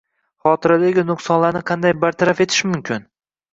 [0.45, 3.09] Xotiradagi nuqsonlarni qanday bartaraf etish mumkin?